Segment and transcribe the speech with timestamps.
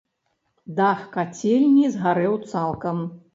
[0.79, 3.05] Дах кацельні згарэў цалкам.